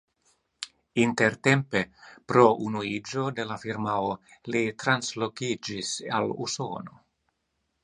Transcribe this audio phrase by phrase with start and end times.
[1.01, 1.81] Intertempe
[2.31, 4.09] pro unuiĝo de la firmao
[4.55, 6.99] li translokiĝis al Usono.